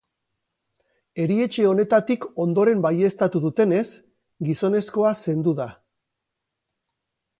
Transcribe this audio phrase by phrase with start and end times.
[1.25, 3.85] Erietxe honetatik ondoren baieztatu dutenez,
[4.49, 5.69] gizonezkoa zendu da.